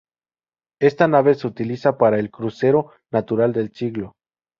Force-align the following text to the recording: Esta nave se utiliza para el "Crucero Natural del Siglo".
Esta 0.79 1.07
nave 1.07 1.35
se 1.35 1.45
utiliza 1.45 1.99
para 1.99 2.17
el 2.17 2.31
"Crucero 2.31 2.91
Natural 3.11 3.53
del 3.53 3.71
Siglo". 3.71 4.15